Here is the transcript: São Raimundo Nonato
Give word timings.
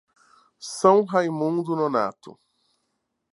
São 0.79 1.03
Raimundo 1.05 1.75
Nonato 1.75 2.35